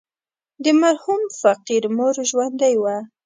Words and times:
د 0.63 0.65
مرحوم 0.81 1.21
فقير 1.41 1.83
مور 1.97 2.15
ژوندۍ 2.31 2.75
وه. 2.83 2.97